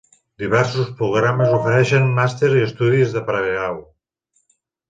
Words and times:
Diversos 0.43 0.87
programes 1.01 1.53
ofereixen 1.59 2.09
màsters 2.21 2.57
i 2.63 2.65
estudis 2.71 3.15
de 3.19 3.27
pregrau. 3.31 3.81